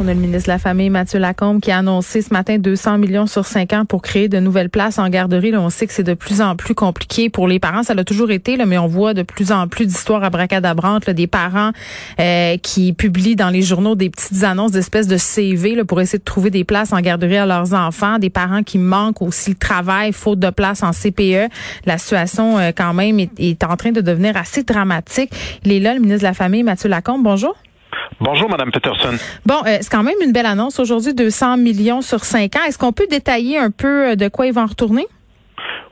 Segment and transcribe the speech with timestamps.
[0.00, 2.98] On a le ministre de la Famille, Mathieu Lacombe, qui a annoncé ce matin 200
[2.98, 5.52] millions sur 5 ans pour créer de nouvelles places en garderie.
[5.52, 7.84] Là, on sait que c'est de plus en plus compliqué pour les parents.
[7.84, 11.08] Ça l'a toujours été, là, mais on voit de plus en plus d'histoires à bracadabrantes,
[11.10, 11.70] des parents
[12.18, 16.18] euh, qui publient dans les journaux des petites annonces d'espèces de CV là, pour essayer
[16.18, 18.18] de trouver des places en garderie à leurs enfants.
[18.18, 21.48] Des parents qui manquent aussi le travail, faute de place en CPE.
[21.86, 25.30] La situation, euh, quand même, est en train de devenir assez dramatique.
[25.64, 27.22] Il est là, le ministre de la Famille, Mathieu Lacombe.
[27.22, 27.54] Bonjour.
[28.20, 29.14] Bonjour, Madame Peterson.
[29.46, 32.64] Bon, euh, c'est quand même une belle annonce aujourd'hui, 200 millions sur 5 ans.
[32.66, 35.06] Est-ce qu'on peut détailler un peu euh, de quoi ils vont retourner?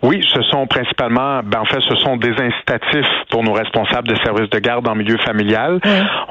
[0.02, 4.16] Oui, ce sont principalement, ben en fait, ce sont des incitatifs pour nos responsables de
[4.24, 5.78] services de garde en milieu familial.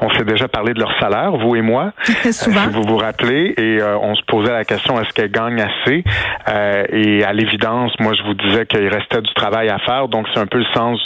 [0.02, 1.92] On s'est déjà parlé de leur salaire, vous et moi.
[2.32, 2.64] Souvent.
[2.64, 6.04] si vous vous rappelez, et euh, on se posait la question est-ce qu'elles gagnent assez?
[6.48, 10.06] Euh, Et à l'évidence, moi, je vous disais qu'il restait du travail à faire.
[10.08, 11.00] Donc, c'est un peu le sens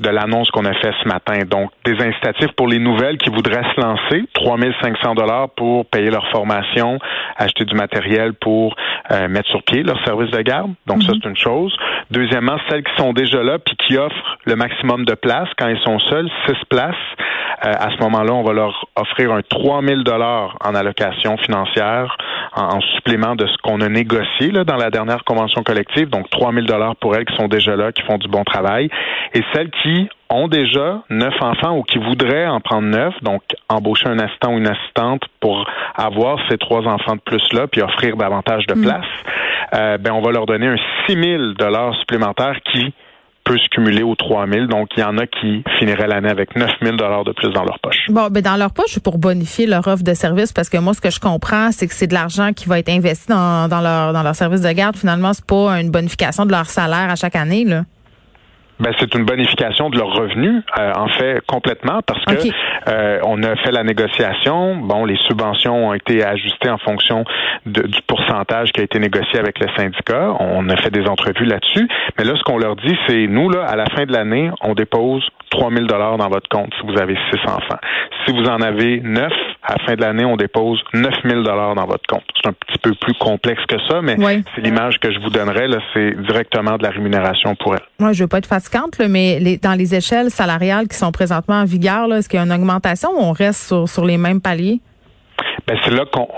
[0.00, 1.40] de l'annonce qu'on a fait ce matin.
[1.46, 6.28] Donc, des incitatifs pour les nouvelles qui voudraient se lancer, 3500 dollars pour payer leur
[6.30, 6.98] formation,
[7.36, 8.74] acheter du matériel pour
[9.10, 10.72] euh, mettre sur pied leur service de garde.
[10.86, 11.74] Donc, ça, c'est une chose.
[12.10, 15.80] Deuxièmement, celles qui sont déjà là puis qui offrent le maximum de places quand ils
[15.80, 16.94] sont seuls, six places.
[17.64, 22.16] Euh, à ce moment-là, on va leur offrir un 3000 dollars en allocation financière
[22.56, 26.08] en, supplément de ce qu'on a négocié là, dans la dernière convention collective.
[26.08, 28.88] Donc, 3000 dollars pour elles qui sont déjà là, qui font du bon travail.
[29.34, 34.08] Et celles qui ont déjà neuf enfants ou qui voudraient en prendre neuf, donc embaucher
[34.08, 38.66] un assistant ou une assistante pour avoir ces trois enfants de plus-là, puis offrir davantage
[38.66, 38.82] de Mm.
[38.82, 39.06] place,
[39.74, 40.76] euh, ben on va leur donner un
[41.06, 42.92] 6 000 dollars supplémentaire qui
[43.46, 44.66] peut se cumuler aux 3 000.
[44.66, 47.64] Donc, il y en a qui finiraient l'année avec 9 000 dollars de plus dans
[47.64, 47.96] leur poche.
[48.08, 51.00] Bon, ben dans leur poche pour bonifier leur offre de service, parce que moi, ce
[51.00, 54.12] que je comprends, c'est que c'est de l'argent qui va être investi dans, dans leur
[54.12, 54.96] dans leur service de garde.
[54.96, 57.84] Finalement, c'est pas une bonification de leur salaire à chaque année, là.
[58.78, 62.34] Ben, c'est une bonification de leurs revenus, euh, en fait, complètement, parce que
[62.88, 64.76] euh, on a fait la négociation.
[64.76, 67.24] Bon, les subventions ont été ajustées en fonction
[67.64, 70.34] de- du pourcentage qui a été négocié avec le syndicat.
[70.40, 71.88] On a fait des entrevues là-dessus.
[72.18, 74.74] Mais là, ce qu'on leur dit, c'est nous, là, à la fin de l'année, on
[74.74, 77.78] dépose 3 000 dollars dans votre compte si vous avez six enfants.
[78.26, 79.32] Si vous en avez neuf,
[79.62, 82.24] à la fin de l'année, on dépose 9 000 dollars dans votre compte.
[82.42, 84.42] C'est un petit peu plus complexe que ça, mais Oui.
[84.54, 85.66] c'est l'image que je vous donnerai.
[85.68, 87.80] Là, c'est directement de la rémunération pour elle.
[88.00, 88.46] Moi, je veux pas être
[89.08, 92.44] mais les, dans les échelles salariales qui sont présentement en vigueur, est-ce qu'il y a
[92.44, 94.80] une augmentation ou on reste sur, sur les mêmes paliers?
[95.66, 96.28] Ben c'est là qu'on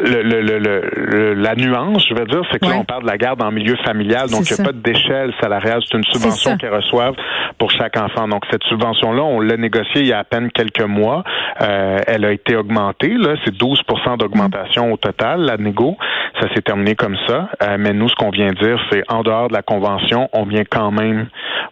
[0.00, 2.72] le, le, le, le- la nuance, je veux dire, c'est que Ouais.
[2.72, 4.64] là on parle de la garde en milieu familial, donc il n'y a ça.
[4.64, 7.14] pas d'échelle salariale, c'est une subvention qu'ils reçoivent
[7.58, 8.26] pour chaque enfant.
[8.26, 11.22] Donc cette subvention-là, on l'a négociée il y a à peine quelques mois.
[11.62, 15.96] Euh, elle a été augmentée, là, c'est 12% d'augmentation au total, la négo.
[16.40, 17.48] Ça s'est terminé comme ça.
[17.62, 20.64] Euh, mais nous, ce qu'on vient dire, c'est en dehors de la convention, on vient
[20.68, 21.28] quand même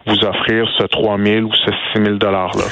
[0.07, 2.63] vous offrir ce 3 000 ou ce 6 000 dollars-là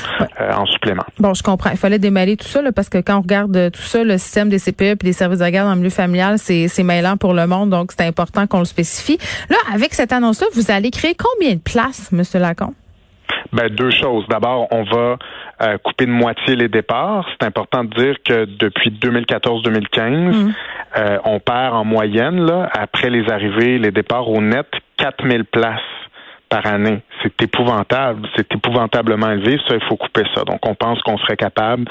[0.42, 1.04] euh, en supplément.
[1.20, 1.72] Bon, je comprends.
[1.72, 4.50] Il fallait démêler tout ça, là, parce que quand on regarde tout ça, le système
[4.50, 7.48] des CPE et des services de garde en milieu familial, c'est, c'est mêlant pour le
[7.48, 9.18] monde, donc c'est important qu'on le spécifie.
[9.50, 12.24] Là, avec cette annonce-là, vous allez créer combien de places, M.
[12.40, 12.74] Lacombe?
[13.52, 14.26] Ben, deux choses.
[14.30, 15.18] D'abord, on va
[15.62, 17.28] euh, couper de moitié les départs.
[17.32, 20.54] C'est important de dire que depuis 2014-2015,
[20.98, 25.82] euh, on perd en moyenne, là, après les arrivées, les départs au net, 4000 places
[27.22, 28.28] C'est épouvantable.
[28.36, 29.58] C'est épouvantablement élevé.
[29.68, 30.44] Ça, il faut couper ça.
[30.44, 31.86] Donc, on pense qu'on serait capable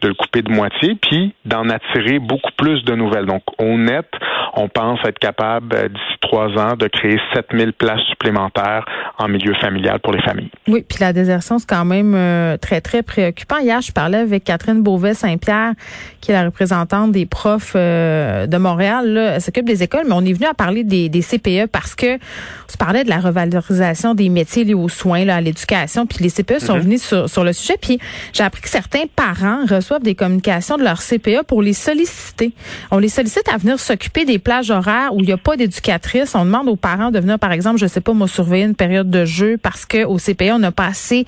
[0.00, 3.26] de le couper de moitié, puis d'en attirer beaucoup plus de nouvelles.
[3.26, 4.06] Donc, au net,
[4.54, 8.84] on pense être capable, euh, d'ici trois ans, de créer 7000 places supplémentaires
[9.18, 10.50] en milieu familial pour les familles.
[10.66, 13.58] Oui, puis la désertion, c'est quand même euh, très, très préoccupant.
[13.58, 15.72] Hier, je parlais avec Catherine Beauvais-Saint-Pierre,
[16.20, 19.16] qui est la représentante des profs euh, de Montréal.
[19.34, 22.16] Elle s'occupe des écoles, mais on est venu à parler des, des CPE parce que
[22.16, 26.18] on se parlait de la revalorisation des métiers liés aux soins, là, à l'éducation, puis
[26.22, 27.76] les CPE sont venus sur, sur le sujet.
[27.80, 27.98] Puis
[28.32, 32.52] j'ai appris que certains parents reçoivent des communications de leur CPE pour les solliciter.
[32.90, 36.34] On les sollicite à venir s'occuper des plages horaires où il n'y a pas d'éducatrice.
[36.34, 39.10] On demande aux parents de venir, par exemple, je sais pas, moi, surveiller une période
[39.10, 41.26] de jeu parce que au CPE, on n'a pas assez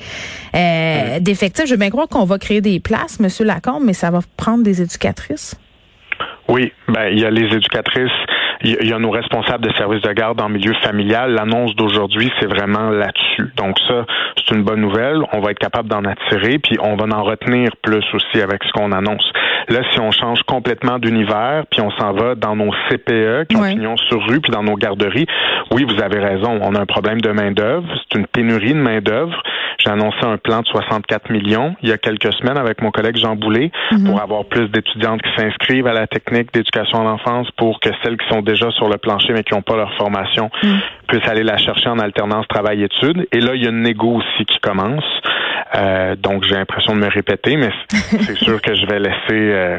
[0.55, 1.67] euh, d'effectifs.
[1.67, 4.63] Je veux bien croire qu'on va créer des places, Monsieur Lacombe, mais ça va prendre
[4.63, 5.57] des éducatrices.
[6.49, 8.11] Oui, ben il y a les éducatrices,
[8.63, 11.33] il y a- nos responsables de services de garde en milieu familial.
[11.33, 13.51] L'annonce d'aujourd'hui, c'est vraiment là-dessus.
[13.57, 14.05] Donc ça,
[14.37, 15.23] c'est une bonne nouvelle.
[15.33, 18.73] On va être capable d'en attirer, puis on va en retenir plus aussi avec ce
[18.73, 19.31] qu'on annonce.
[19.69, 23.63] Là, si on change complètement d'univers, puis on s'en va dans nos CPE qui ont
[23.75, 25.27] pignon sur rue, puis dans nos garderies,
[25.73, 26.59] oui, vous avez raison.
[26.63, 27.87] On a un problème de main d'œuvre.
[28.11, 29.43] C'est une pénurie de main d'œuvre.
[29.83, 33.17] J'ai annoncé un plan de 64 millions il y a quelques semaines avec mon collègue
[33.17, 34.05] Jean Boulet Mhm.
[34.05, 38.17] pour avoir plus d'étudiantes qui s'inscrivent à la technique d'éducation à l'enfance pour que celles
[38.19, 40.79] qui sont déjà sur le plancher mais qui n'ont pas leur formation Mhm.
[41.09, 43.27] puissent aller la chercher en alternance travail-études.
[43.33, 45.05] Et là, il y a une négo aussi qui commence.
[45.77, 49.79] Euh, donc j'ai l'impression de me répéter, mais c'est sûr que je vais laisser euh,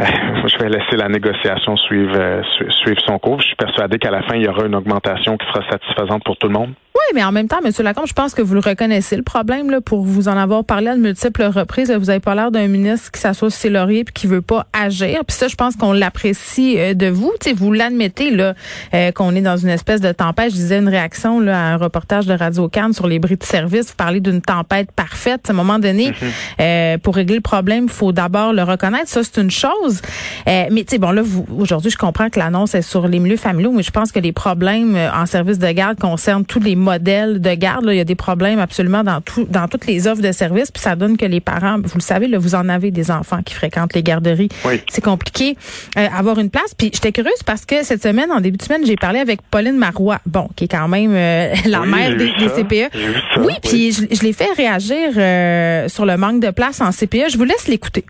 [0.00, 0.04] euh,
[0.46, 3.40] je vais laisser la négociation suivre euh, su- suivre son cours.
[3.40, 6.36] Je suis persuadé qu'à la fin, il y aura une augmentation qui sera satisfaisante pour
[6.36, 6.74] tout le monde.
[6.94, 7.72] Oui, mais en même temps, M.
[7.82, 10.88] Lacombe, je pense que vous le reconnaissez, le problème, là, pour vous en avoir parlé
[10.88, 11.88] à de multiples reprises.
[11.88, 14.42] là, vous avez pas l'air d'un ministre qui s'assoit sur ses lauriers puis qui veut
[14.42, 15.24] pas agir.
[15.26, 17.32] Puis ça, je pense qu'on l'apprécie euh, de vous.
[17.40, 18.54] Tu sais, vous l'admettez, là,
[18.92, 20.50] euh, qu'on est dans une espèce de tempête.
[20.50, 23.44] Je disais une réaction là, à un reportage de Radio Cannes sur les bris de
[23.44, 23.88] service.
[23.88, 25.48] Vous parlez d'une tempête parfaite.
[25.48, 26.12] À un moment donné,
[26.60, 29.08] euh, pour régler le problème, il faut d'abord le reconnaître.
[29.08, 30.02] Ça, c'est une chose.
[30.46, 31.22] Mais tu sais, bon, là,
[31.56, 34.32] aujourd'hui, je comprends que l'annonce est sur les milieux familiaux, mais je pense que les
[34.32, 37.84] problèmes en service de garde concernent tous les modèles de garde.
[37.86, 37.94] Là.
[37.94, 40.82] Il y a des problèmes absolument dans tout, dans toutes les offres de services, puis
[40.82, 43.54] ça donne que les parents, vous le savez, là, vous en avez des enfants qui
[43.54, 44.48] fréquentent les garderies.
[44.66, 44.80] Oui.
[44.90, 45.56] C'est compliqué
[45.96, 46.74] euh, avoir une place.
[46.76, 49.78] Puis j'étais curieuse parce que cette semaine, en début de semaine, j'ai parlé avec Pauline
[49.78, 52.32] Marois, bon, qui est quand même euh, la Oui, mère des.
[52.42, 52.92] CPE.
[52.92, 52.98] Ça,
[53.38, 53.52] oui, oui.
[53.62, 57.30] puis je, je l'ai fait réagir euh, sur le manque de place en CPE.
[57.30, 58.04] Je vous laisse l'écouter.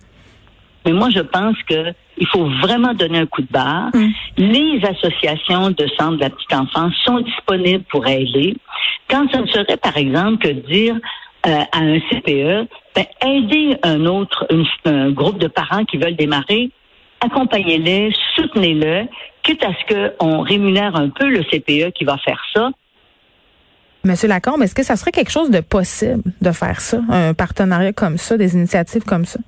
[0.85, 3.91] Mais moi, je pense que il faut vraiment donner un coup de barre.
[3.95, 4.09] Mm.
[4.37, 8.57] Les associations de centres de la petite enfance sont disponibles pour aider.
[9.09, 10.97] Quand ça ne serait, par exemple, que dire
[11.47, 16.15] euh, à un CPE, ben, aider un autre, une- un groupe de parents qui veulent
[16.17, 16.71] démarrer,
[17.21, 19.07] accompagnez-les, soutenez-le,
[19.43, 22.71] quitte à ce qu'on rémunère un peu le CPE qui va faire ça.
[24.05, 27.93] Monsieur Lacombe, est-ce que ça serait quelque chose de possible de faire ça, un partenariat
[27.93, 29.39] comme ça, des initiatives comme ça?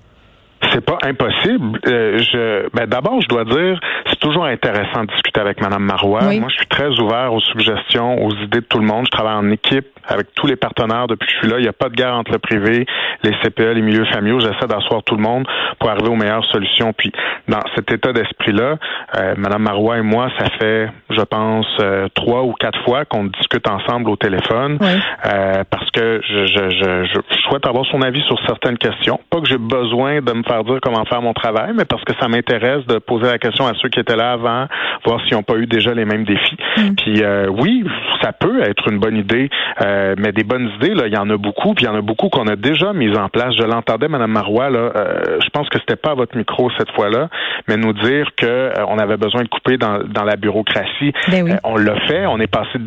[0.72, 1.78] C'est pas impossible.
[1.86, 3.78] Euh, je, ben d'abord, je dois dire,
[4.08, 6.20] c'est toujours intéressant de discuter avec Madame Marois.
[6.28, 6.40] Oui.
[6.40, 9.06] Moi, je suis très ouvert aux suggestions, aux idées de tout le monde.
[9.06, 11.56] Je travaille en équipe avec tous les partenaires depuis que je suis là.
[11.58, 12.86] Il n'y a pas de guerre entre le privé,
[13.22, 14.40] les CPE, les milieux familiaux.
[14.40, 15.46] J'essaie d'asseoir tout le monde
[15.78, 16.92] pour arriver aux meilleures solutions.
[16.92, 17.10] Puis,
[17.48, 18.76] dans cet état d'esprit-là,
[19.18, 23.24] euh, Madame Marois et moi, ça fait, je pense, euh, trois ou quatre fois qu'on
[23.24, 24.88] discute ensemble au téléphone Oui.
[25.26, 29.18] euh, parce que je, je, je, je souhaite avoir son avis sur certaines questions.
[29.30, 32.12] Pas que j'ai besoin de me faire dire comment faire mon travail, mais parce que
[32.20, 34.66] ça m'intéresse de poser la question à ceux qui étaient là avant,
[35.04, 36.56] voir s'ils n'ont pas eu déjà les mêmes défis.
[36.96, 37.84] Puis euh, oui,
[38.22, 39.50] ça peut être une bonne idée,
[39.82, 41.96] euh, mais des bonnes idées, là, il y en a beaucoup, puis il y en
[41.96, 43.54] a beaucoup qu'on a déjà mises en place.
[43.58, 46.90] Je l'entendais, Madame Marois, là, euh, je pense que c'était pas à votre micro cette
[46.92, 47.28] fois-là,
[47.68, 51.12] mais nous dire que euh, on avait besoin de couper dans, dans la bureaucratie.
[51.28, 51.52] Ben oui.
[51.52, 52.26] Euh, on l'a fait.
[52.26, 52.84] On est passé de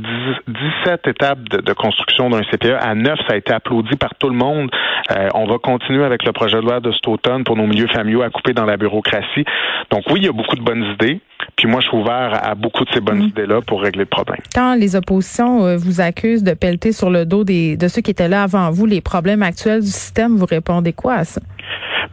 [0.48, 3.20] 10 17 étapes de, de construction d'un CPE à 9.
[3.28, 4.70] Ça a été applaudi par tout le monde.
[5.12, 7.88] Euh, on va continuer avec le projet de loi de cet automne pour nos milieux
[7.88, 9.46] familiaux à couper dans la bureaucratie.
[9.92, 11.20] Donc oui, il y a beaucoup de bonnes idées.
[11.56, 14.40] Puis moi, je suis ouvert à, beaucoup de ces bonnes idées-là pour régler le problème.
[14.54, 18.12] Quand les oppositions euh, vous accusent de pelleter sur le dos des, de ceux qui
[18.12, 21.42] étaient là avant vous les problèmes actuels du système, vous répondez quoi à ça?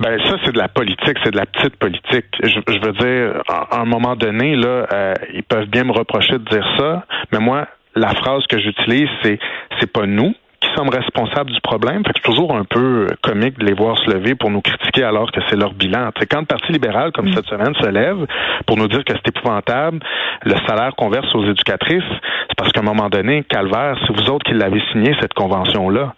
[0.00, 2.26] Ben ça, c'est de la politique, c'est de la petite politique.
[2.42, 5.92] Je, je veux dire, à, à un moment donné, là, euh, ils peuvent bien me
[5.92, 9.38] reprocher de dire ça, mais moi, la phrase que j'utilise, c'est
[9.78, 12.02] c'est pas nous qui sommes responsables du problème.
[12.04, 15.04] Fait que c'est toujours un peu comique de les voir se lever pour nous critiquer
[15.04, 16.10] alors que c'est leur bilan.
[16.14, 18.26] Tu sais, quand le Parti libéral, comme cette semaine, se lève
[18.66, 20.00] pour nous dire que c'est épouvantable,
[20.44, 22.02] le salaire qu'on verse aux éducatrices,
[22.48, 26.14] c'est parce qu'à un moment donné, calvaire, c'est vous autres qui l'avez signé, cette convention-là.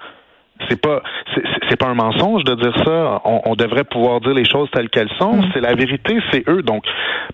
[0.69, 1.03] C'est pas
[1.35, 3.21] c'est- pas un mensonge de dire ça.
[3.27, 5.43] On, on devrait pouvoir dire les choses telles qu'elles sont.
[5.53, 6.63] C'est la vérité, c'est eux.
[6.63, 6.83] Donc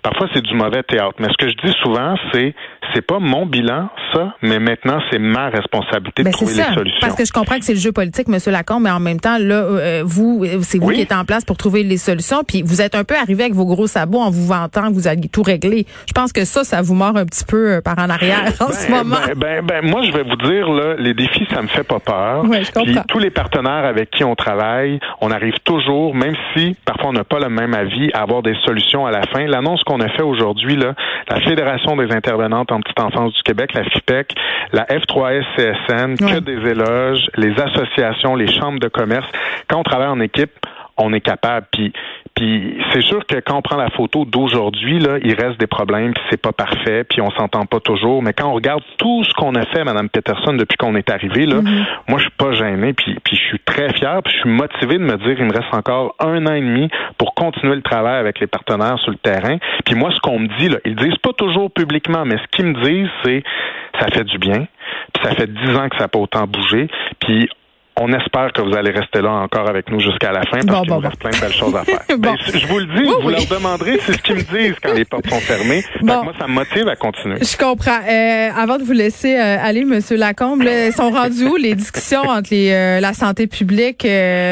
[0.02, 1.14] parfois c'est du mauvais théâtre.
[1.20, 2.54] Mais ce que je dis souvent, c'est
[2.94, 6.68] c'est pas mon bilan ça, mais maintenant c'est ma responsabilité Ben, de c'est trouver ça.
[6.70, 6.98] les solutions.
[7.00, 8.38] Parce que je comprends que c'est le jeu politique, M.
[8.52, 10.96] Lacombe, mais en même temps, là, euh, vous, euh, c'est vous Oui.
[10.96, 12.42] qui êtes en place pour trouver les solutions.
[12.46, 15.06] Puis vous êtes un peu arrivé avec vos gros sabots en vous vantant que vous
[15.08, 15.86] alliez tout régler.
[16.06, 18.68] Je pense que ça, ça vous mord un petit peu euh, par en arrière en
[18.72, 19.16] ce Ben, moment.
[19.36, 22.00] Ben, ben, ben, moi, je vais vous dire, là, les défis, ça me fait pas
[22.00, 22.44] peur.
[22.44, 23.02] Ouais, je comprends.
[23.08, 27.12] Puis tous les partenaires avec qui on travaille, on arrive toujours, même si parfois on
[27.12, 29.44] n'a pas le même avis, à avoir des solutions à la fin.
[29.46, 30.94] L'annonce qu'on a fait aujourd'hui, là,
[31.28, 34.34] la Fédération des intervenantes en petite enfance du Québec, la FIPEC,
[34.72, 36.40] la F3SCSN, que Ouais.
[36.40, 39.26] des éloges, les associations, les chambres de commerce.
[39.68, 40.52] Quand on travaille en équipe,
[40.96, 41.66] on est capable.
[41.72, 41.92] Puis,
[42.34, 46.12] puis c'est sûr que quand on prend la photo d'aujourd'hui, là, il reste des problèmes,
[46.12, 48.22] puis c'est pas parfait, puis on s'entend pas toujours.
[48.22, 51.46] Mais quand on regarde tout ce qu'on a fait, Madame Peterson, depuis qu'on est arrivé,
[51.46, 51.60] là,
[52.08, 54.98] moi je suis pas gêné, puis, puis je suis très fier, puis je suis motivé
[54.98, 58.18] de me dire il me reste encore un an et demi pour continuer le travail
[58.18, 59.58] avec les partenaires sur le terrain.
[59.84, 62.56] Puis moi, ce qu'on me dit, là, ils le disent pas toujours publiquement, mais ce
[62.56, 63.42] qu'ils me disent, c'est
[64.00, 64.66] ça fait du bien.
[65.12, 66.88] Puis ça fait dix ans que ça n'a pas autant bougé.
[67.20, 67.48] Puis
[67.96, 70.92] on espère que vous allez rester là encore avec nous jusqu'à la fin parce qu'il
[70.92, 72.00] nous reste plein de belles choses à faire.
[72.18, 75.04] Ben, je vous le dis, vous leur demanderez, c'est ce qu'ils me disent quand les
[75.04, 75.82] portes sont fermées.
[76.02, 77.36] moi, ça me motive à continuer.
[77.40, 78.00] Je comprends.
[78.08, 80.62] Euh, avant de vous laisser euh, aller, Monsieur Lacombe,
[80.94, 84.06] sont rendus où les discussions entre les, euh, la santé publique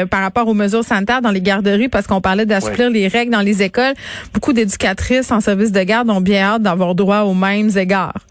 [0.09, 1.89] par rapport aux mesures sanitaires dans les garderies?
[1.89, 3.93] Parce qu'on parlait d'assouplir les règles dans les écoles.
[4.33, 8.25] Beaucoup d'éducatrices en service de garde ont bien hâte d'avoir droit aux mêmes égards.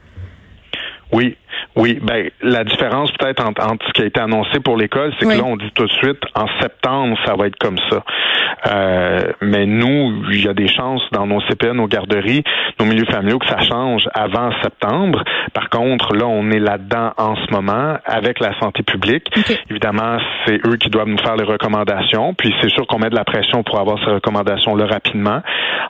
[1.13, 1.37] Oui,
[1.77, 5.37] oui, ben la différence peut-être entre, ce qui a été annoncé pour l'école, c'est que
[5.37, 8.03] là on dit tout de suite en septembre ça va être comme ça.
[8.67, 12.43] Euh, mais nous, il y a des chances dans nos CPN, nos garderies,
[12.79, 15.23] nos milieux familiaux que ça change avant septembre.
[15.55, 19.29] Par contre, là on est là-dedans en ce moment avec la santé publique.
[19.71, 22.35] Évidemment, c'est eux qui doivent nous faire les recommandations.
[22.35, 25.41] Puis c'est sûr qu'on met de la pression pour avoir ces recommandations là rapidement.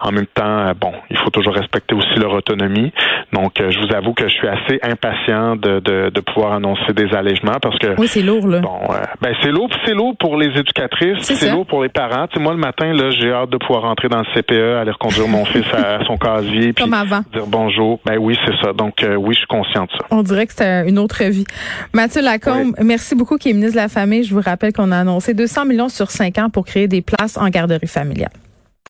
[0.01, 2.93] En même temps, euh, bon, il faut toujours respecter aussi leur autonomie.
[3.33, 7.15] Donc, euh, je vous avoue que je suis assez impatient de de, pouvoir annoncer des
[7.15, 8.61] allègements parce que oui c'est lourd là.
[8.61, 12.27] Bon, euh, ben c'est lourd, c'est lourd pour les éducatrices, c'est lourd pour les parents.
[12.27, 15.29] Tu moi le matin là, j'ai hâte de pouvoir rentrer dans le CPE, aller reconduire
[15.29, 18.01] mon fils à, son casier, puis dire bonjour.
[18.05, 18.73] Ben oui c'est ça.
[18.73, 20.07] Donc euh, oui je suis conscient de ça.
[20.11, 21.45] On dirait que c'est une autre vie.
[21.93, 24.25] Mathieu Lacombe, merci beaucoup qui est ministre de la famille.
[24.25, 27.37] Je vous rappelle qu'on a annoncé 200 millions sur 5 ans pour créer des places
[27.37, 28.31] en garderie familiale.